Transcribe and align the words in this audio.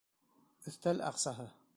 «Өҫтәл 0.71 1.03
аҡсаһы». 1.11 1.47